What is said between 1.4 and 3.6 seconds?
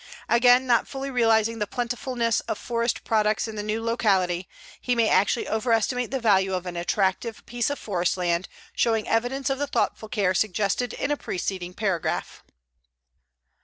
the plentifulness of forest products in